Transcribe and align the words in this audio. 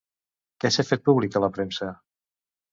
Què 0.65 0.71
s'ha 0.77 0.85
fet 0.87 1.05
públic 1.11 1.37
a 1.41 1.45
la 1.45 1.53
premsa? 1.61 1.93